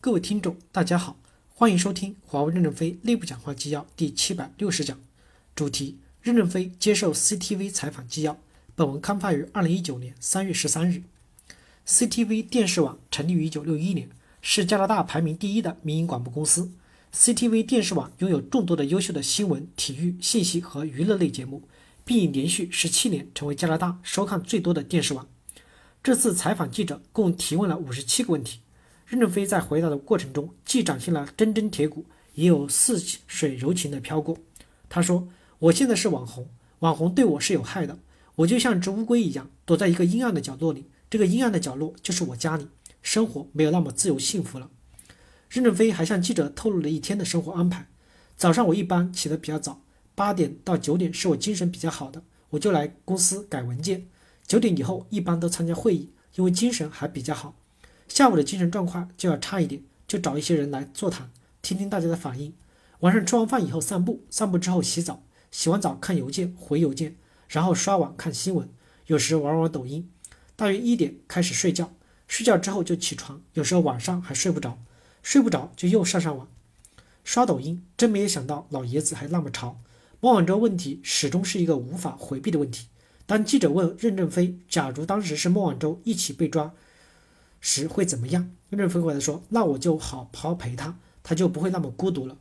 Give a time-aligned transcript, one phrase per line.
[0.00, 1.16] 各位听众，大家好，
[1.52, 4.96] 欢迎收听华为任正非内部讲话纪要第七百六十讲，
[5.56, 8.38] 主题：任正非接受 CTV 采访纪要。
[8.76, 11.02] 本文刊发于二零一九年三月十三日。
[11.84, 14.08] CTV 电视网成立于一九六一年，
[14.40, 16.70] 是加拿大排名第一的民营广播公司。
[17.12, 21.64] CTV 电视网拥有众多的优秀的新闻、体育、信息和娱乐类节目，
[22.04, 25.26] 并已连续十七年成为加拿大收看最多的电视网。
[26.04, 28.60] 这次采访记者共提问了五十七个问题。
[29.08, 34.36] 任正非在回答的过程中，既展现了铮铮铁骨，也有似水柔情的飘过。
[34.86, 35.26] 他说
[35.60, 36.46] ：“我现在是网红，
[36.80, 37.98] 网红对我是有害的。
[38.34, 40.90] 我就像只乌龟一样，躲在一个阴暗的角落里。
[41.08, 42.68] 这个阴暗的角落就是我家里，
[43.00, 44.68] 生活没有那么自由幸福了。”
[45.48, 47.88] 任正非还向记者透露了一天的生活安排：
[48.36, 49.80] 早上我一般起得比较早，
[50.14, 54.06] 八点到九点是我精神比较好的，我就来公司改文件。
[54.46, 57.56] 九点以后一般都参加会议，因为精神还比较好。
[58.08, 61.30] 下午的精神状况就要差一点，就找一些人来座谈，
[61.62, 62.52] 听听大家的反应。
[63.00, 67.16] 晚上吃完饭以后散步，散步之后洗澡，洗完澡看邮件回邮件，
[67.48, 68.68] 然后刷网看新闻，
[69.06, 70.10] 有时玩玩抖音。
[70.56, 71.92] 大约一点开始睡觉，
[72.26, 74.78] 睡觉之后就起床，有时候晚上还睡不着，
[75.22, 76.48] 睡不着就又上上网，
[77.22, 77.84] 刷抖音。
[77.96, 79.80] 真没有想到老爷子还那么潮。
[80.20, 82.88] 孟晚舟问题始终是一个无法回避的问题。
[83.26, 86.74] 当记者问任正非，假如当时是孟晚舟一起被抓？
[87.70, 88.50] 时会怎么样？
[88.70, 92.38] 任正非回答说：“那我就好好陪他，他就不会那么孤独了。”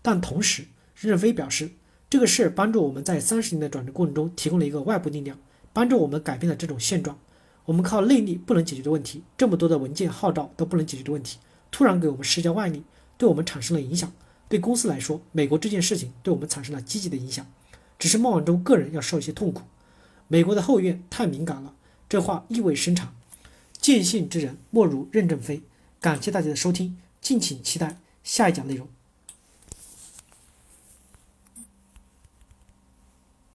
[0.00, 0.64] 但同时，
[0.96, 1.72] 任正非表示，
[2.08, 5.36] 这个事帮助我们在三十年的转折过程中提供了一个外部力量，
[5.74, 7.18] 帮助我们改变了这种现状。
[7.66, 11.36] 我们靠内力不能解决的问题，这么多的文件号召都不能解决的问题，
[11.70, 12.82] 突然给我们施加外力，
[13.18, 14.10] 对我们产生了影响。
[14.48, 17.46] 对公司来说，美国这件事情对我们产生了积极的影响，
[17.98, 19.64] 只是孟晚舟个人要受一些痛苦。
[20.28, 21.74] 美国的后院太敏感了，
[22.08, 23.14] 这话意味深长。
[23.82, 25.60] 见信之人莫如任正非。
[26.00, 28.88] 感谢大家的收听，敬请期待下一讲内容。